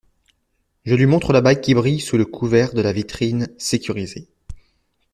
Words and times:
Je 0.83 0.95
lui 0.95 1.05
montre 1.05 1.31
la 1.31 1.41
bague 1.41 1.61
qui 1.61 1.75
brille 1.75 1.99
sous 2.01 2.17
le 2.17 2.25
couvert 2.25 2.73
de 2.73 2.81
la 2.81 2.91
vitrine 2.91 3.49
sécurisée. 3.59 4.27